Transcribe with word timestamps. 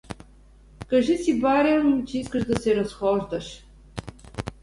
—Кажи 0.89 1.17
си 1.17 1.41
барем, 1.41 2.05
че 2.07 2.17
искаш 2.17 2.45
да 2.45 2.59
се 2.59 2.75
разхождаш. 2.75 3.65